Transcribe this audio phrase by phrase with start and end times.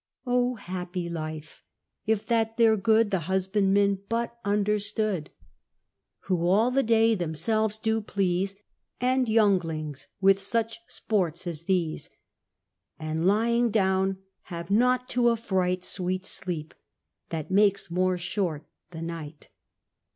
[0.25, 1.61] O happy life!
[2.07, 5.29] if that their good The husbandmen but understood!
[6.21, 8.55] Who all the day themselves do please,
[8.99, 12.09] And younglings, with such sports as these:
[12.97, 16.73] And lying down, have nought t' affright Sweet Sleep,
[17.29, 19.49] that makes more short the night.